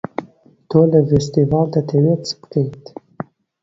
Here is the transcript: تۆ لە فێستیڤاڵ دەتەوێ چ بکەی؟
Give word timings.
تۆ 0.69 0.79
لە 0.91 0.99
فێستیڤاڵ 1.07 1.67
دەتەوێ 1.73 2.13
چ 2.25 2.27
بکەی؟ 2.39 2.67